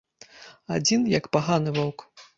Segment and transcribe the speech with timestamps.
[0.77, 1.99] Адзін, як паганы воўк.